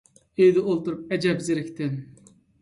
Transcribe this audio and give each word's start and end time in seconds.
ئۆيدە 0.41 0.63
ئولتۇرۇپ 0.69 1.13
ئەجەب 1.17 1.45
زېرىكتىم. 1.49 1.95